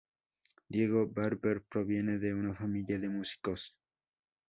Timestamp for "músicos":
3.07-3.75